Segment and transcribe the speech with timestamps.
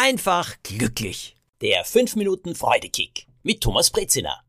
[0.00, 1.36] einfach glücklich.
[1.60, 4.42] Der 5 Minuten Freudekick mit Thomas Brezina.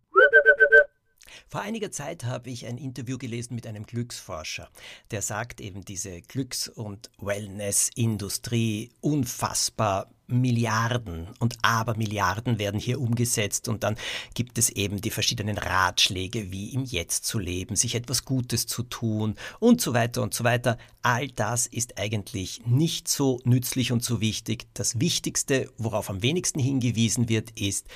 [1.51, 4.69] Vor einiger Zeit habe ich ein Interview gelesen mit einem Glücksforscher,
[5.11, 13.83] der sagt eben, diese Glücks- und Wellness-Industrie unfassbar Milliarden und Abermilliarden werden hier umgesetzt und
[13.83, 13.97] dann
[14.33, 18.83] gibt es eben die verschiedenen Ratschläge, wie im Jetzt zu leben, sich etwas Gutes zu
[18.83, 20.77] tun und so weiter und so weiter.
[21.01, 24.67] All das ist eigentlich nicht so nützlich und so wichtig.
[24.73, 27.87] Das Wichtigste, worauf am wenigsten hingewiesen wird, ist,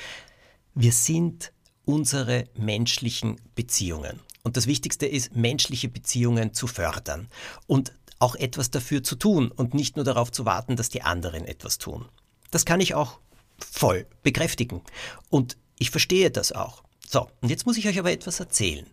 [0.74, 1.54] wir sind
[1.86, 4.20] unsere menschlichen Beziehungen.
[4.44, 7.28] Und das Wichtigste ist, menschliche Beziehungen zu fördern
[7.68, 11.46] und auch etwas dafür zu tun und nicht nur darauf zu warten, dass die anderen
[11.46, 12.06] etwas tun.
[12.52, 13.20] Das kann ich auch
[13.58, 14.82] voll bekräftigen.
[15.30, 16.84] Und ich verstehe das auch.
[17.08, 18.88] So, und jetzt muss ich euch aber etwas erzählen.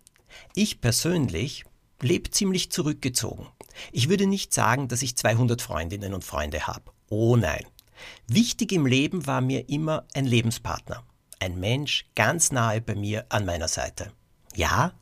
[0.55, 1.65] Ich persönlich
[2.01, 3.47] lebe ziemlich zurückgezogen.
[3.93, 6.91] Ich würde nicht sagen, dass ich 200 Freundinnen und Freunde habe.
[7.09, 7.65] Oh nein.
[8.27, 11.05] Wichtig im Leben war mir immer ein Lebenspartner
[11.43, 14.13] ein Mensch ganz nahe bei mir an meiner Seite.
[14.55, 14.95] Ja,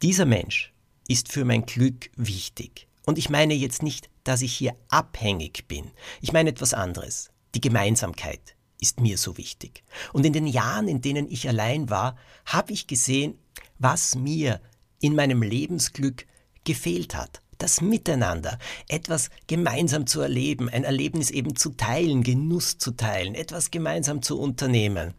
[0.00, 0.72] dieser Mensch
[1.08, 2.88] ist für mein Glück wichtig.
[3.04, 5.90] Und ich meine jetzt nicht, dass ich hier abhängig bin.
[6.22, 7.30] Ich meine etwas anderes.
[7.54, 9.84] Die Gemeinsamkeit ist mir so wichtig.
[10.14, 13.38] Und in den Jahren, in denen ich allein war, habe ich gesehen,
[13.78, 14.62] was mir
[15.00, 16.26] in meinem Lebensglück
[16.64, 22.90] gefehlt hat das Miteinander, etwas gemeinsam zu erleben, ein Erlebnis eben zu teilen, Genuss zu
[22.90, 25.14] teilen, etwas gemeinsam zu unternehmen.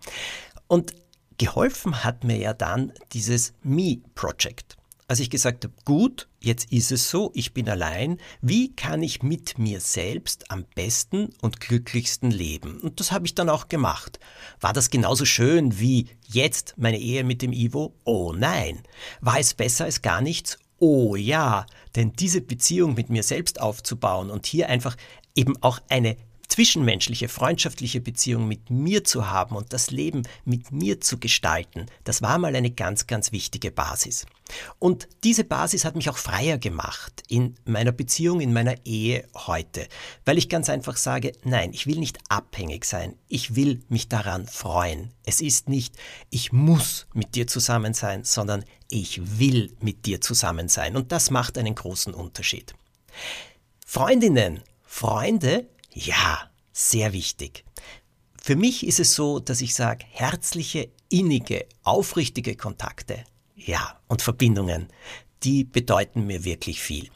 [0.67, 0.93] Und
[1.37, 4.77] geholfen hat mir ja dann dieses Me-Project.
[5.07, 9.21] Als ich gesagt habe, gut, jetzt ist es so, ich bin allein, wie kann ich
[9.21, 12.79] mit mir selbst am besten und glücklichsten leben?
[12.79, 14.19] Und das habe ich dann auch gemacht.
[14.59, 17.93] War das genauso schön wie jetzt meine Ehe mit dem Ivo?
[18.05, 18.81] Oh nein.
[19.21, 20.57] War es besser als gar nichts?
[20.85, 24.97] Oh ja, denn diese Beziehung mit mir selbst aufzubauen und hier einfach
[25.33, 26.17] eben auch eine
[26.53, 32.21] zwischenmenschliche, freundschaftliche Beziehung mit mir zu haben und das Leben mit mir zu gestalten, das
[32.21, 34.27] war mal eine ganz, ganz wichtige Basis.
[34.77, 39.87] Und diese Basis hat mich auch freier gemacht in meiner Beziehung, in meiner Ehe heute,
[40.25, 44.45] weil ich ganz einfach sage, nein, ich will nicht abhängig sein, ich will mich daran
[44.45, 45.11] freuen.
[45.25, 45.95] Es ist nicht,
[46.29, 50.95] ich muss mit dir zusammen sein, sondern ich will mit dir zusammen sein.
[50.95, 52.75] Und das macht einen großen Unterschied.
[53.87, 57.63] Freundinnen, Freunde ja, sehr wichtig.
[58.41, 63.23] Für mich ist es so, dass ich sage, herzliche, innige, aufrichtige Kontakte,
[63.55, 64.89] ja, und Verbindungen,
[65.43, 67.09] die bedeuten mir wirklich viel.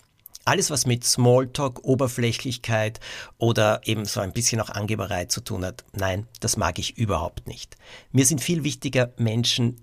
[0.46, 3.02] Alles, was mit Smalltalk, Oberflächlichkeit
[3.38, 7.48] oder eben so ein bisschen auch Angeberei zu tun hat, nein, das mag ich überhaupt
[7.48, 7.76] nicht.
[8.14, 9.82] Mir sind viel wichtiger Menschen,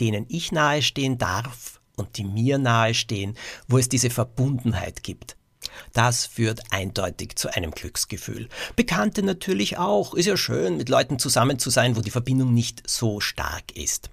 [0.00, 3.36] denen ich nahestehen darf und die mir nahestehen,
[3.66, 5.36] wo es diese Verbundenheit gibt.
[5.92, 8.48] Das führt eindeutig zu einem Glücksgefühl.
[8.76, 10.14] Bekannte natürlich auch.
[10.14, 14.10] Ist ja schön, mit Leuten zusammen zu sein, wo die Verbindung nicht so stark ist.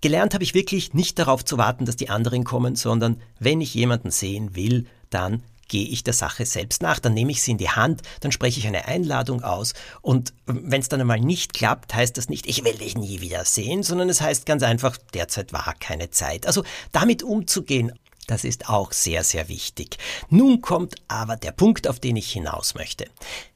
[0.00, 3.74] Gelernt habe ich wirklich nicht darauf zu warten, dass die anderen kommen, sondern wenn ich
[3.74, 7.58] jemanden sehen will, dann gehe ich der Sache selbst nach, dann nehme ich sie in
[7.58, 9.72] die Hand, dann spreche ich eine Einladung aus
[10.02, 13.46] und wenn es dann einmal nicht klappt, heißt das nicht, ich will dich nie wieder
[13.46, 16.46] sehen, sondern es heißt ganz einfach, derzeit war keine Zeit.
[16.46, 16.62] Also
[16.92, 17.92] damit umzugehen,
[18.26, 19.98] das ist auch sehr, sehr wichtig.
[20.28, 23.06] Nun kommt aber der Punkt, auf den ich hinaus möchte.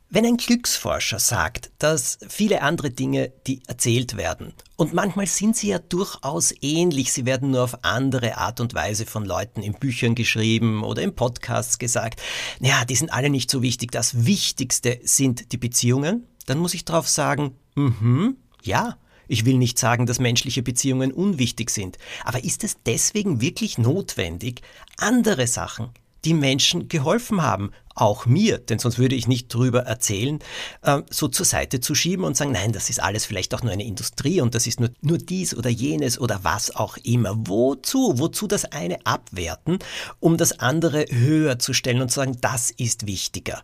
[0.09, 5.69] Wenn ein Glücksforscher sagt, dass viele andere Dinge, die erzählt werden, und manchmal sind sie
[5.69, 10.15] ja durchaus ähnlich, sie werden nur auf andere Art und Weise von Leuten in Büchern
[10.15, 12.23] geschrieben oder in Podcasts gesagt,
[12.61, 16.85] naja, die sind alle nicht so wichtig, das Wichtigste sind die Beziehungen, dann muss ich
[16.85, 18.97] darauf sagen, mhm, ja,
[19.29, 24.63] ich will nicht sagen, dass menschliche Beziehungen unwichtig sind, aber ist es deswegen wirklich notwendig,
[24.99, 25.91] andere Sachen,
[26.25, 30.41] die Menschen geholfen haben, auch mir, denn sonst würde ich nicht drüber erzählen,
[30.83, 33.73] äh, so zur Seite zu schieben und sagen, nein, das ist alles vielleicht auch nur
[33.73, 37.35] eine Industrie und das ist nur, nur dies oder jenes oder was auch immer.
[37.47, 38.19] Wozu?
[38.19, 39.79] Wozu das eine abwerten,
[40.21, 43.63] um das andere höher zu stellen und zu sagen, das ist wichtiger?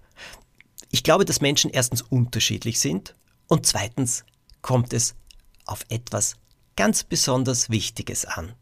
[0.91, 3.15] Ich glaube, dass Menschen erstens unterschiedlich sind
[3.49, 4.25] und zweitens
[4.62, 5.15] kommt es
[5.67, 6.37] auf etwas
[6.76, 8.55] ganz besonders Wichtiges an.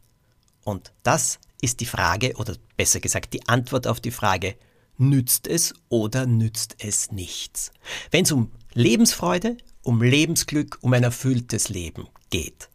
[0.63, 4.55] Und das ist die Frage, oder besser gesagt die Antwort auf die Frage,
[4.97, 7.71] nützt es oder nützt es nichts?
[8.11, 12.69] Wenn es um Lebensfreude, um Lebensglück, um ein erfülltes Leben geht,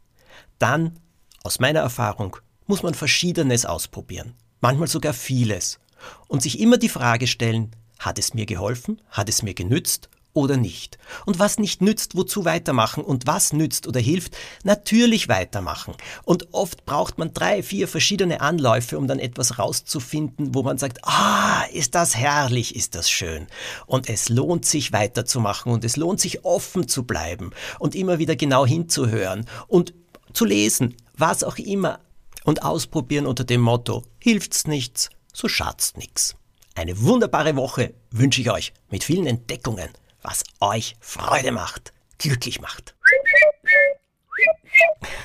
[0.59, 0.99] dann,
[1.43, 2.37] aus meiner Erfahrung,
[2.67, 5.79] muss man Verschiedenes ausprobieren, manchmal sogar vieles,
[6.29, 10.59] und sich immer die Frage stellen, hat es mir geholfen, hat es mir genützt oder
[10.59, 10.99] nicht.
[11.25, 13.03] Und was nicht nützt, wozu weitermachen.
[13.03, 15.95] Und was nützt oder hilft, natürlich weitermachen.
[16.25, 20.99] Und oft braucht man drei, vier verschiedene Anläufe, um dann etwas rauszufinden, wo man sagt,
[21.05, 23.47] ah, ist das herrlich, ist das schön.
[23.87, 28.37] Und es lohnt sich weiterzumachen und es lohnt sich offen zu bleiben und immer wieder
[28.37, 29.95] genau hinzuhören und
[30.35, 32.01] zu lesen, was auch immer.
[32.45, 36.37] Und ausprobieren unter dem Motto, hilft's nichts, so schadt's nix.
[36.77, 39.89] Eine wunderbare Woche wünsche ich euch mit vielen Entdeckungen
[40.27, 42.95] was euch Freude macht, glücklich macht.